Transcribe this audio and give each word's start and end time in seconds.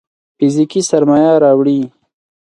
فزيکي 0.37 0.81
سرمايه 0.89 1.31
راوړي. 1.43 1.79